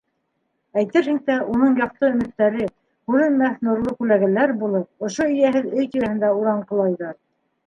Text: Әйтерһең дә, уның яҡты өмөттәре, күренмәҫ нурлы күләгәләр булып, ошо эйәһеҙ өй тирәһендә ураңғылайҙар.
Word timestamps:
Әйтерһең 0.83 1.17
дә, 1.27 1.35
уның 1.55 1.75
яҡты 1.81 2.09
өмөттәре, 2.13 2.69
күренмәҫ 3.11 3.61
нурлы 3.69 3.93
күләгәләр 4.01 4.55
булып, 4.65 4.89
ошо 5.11 5.29
эйәһеҙ 5.35 5.71
өй 5.79 5.93
тирәһендә 5.95 6.33
ураңғылайҙар. 6.41 7.15